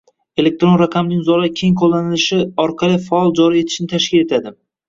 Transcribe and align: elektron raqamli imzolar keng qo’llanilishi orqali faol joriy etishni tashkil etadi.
elektron 0.43 0.77
raqamli 0.81 1.15
imzolar 1.17 1.51
keng 1.59 1.77
qo’llanilishi 1.83 2.39
orqali 2.65 2.99
faol 3.07 3.33
joriy 3.41 3.65
etishni 3.67 3.91
tashkil 3.93 4.27
etadi. 4.29 4.57